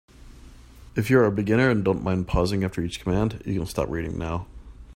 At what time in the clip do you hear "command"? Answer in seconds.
2.99-3.43